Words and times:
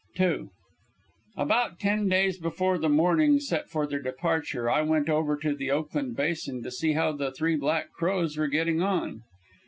II 0.19 0.47
About 1.37 1.79
ten 1.79 2.09
days 2.09 2.39
before 2.39 2.79
the 2.79 2.89
morning 2.89 3.39
set 3.39 3.69
for 3.69 3.85
their 3.85 4.01
departure 4.01 4.67
I 4.67 4.81
went 4.81 5.09
over 5.11 5.37
to 5.37 5.53
the 5.53 5.69
Oakland 5.69 6.15
Basin 6.15 6.63
to 6.63 6.71
see 6.71 6.93
how 6.93 7.11
the 7.11 7.31
Three 7.31 7.55
Black 7.55 7.91
Crows 7.91 8.35
were 8.35 8.47
getting 8.47 8.81
on. 8.81 9.21